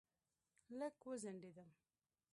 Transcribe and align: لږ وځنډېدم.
لږ 0.79 0.95
وځنډېدم. 1.07 1.69